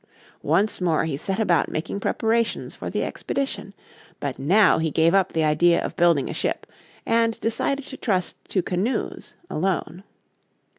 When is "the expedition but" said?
2.89-4.39